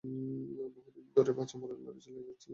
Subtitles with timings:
[0.03, 2.49] বহুদিন ধরে বাঁচা-মরার লড়াই চালিয়ে যাচ্ছিলে।